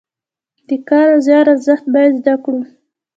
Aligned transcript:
د 0.67 0.69
کار 0.87 1.07
او 1.13 1.19
زیار 1.27 1.45
ارزښت 1.53 1.85
باید 1.93 2.13
زده 2.19 2.35
کړو. 2.43 2.61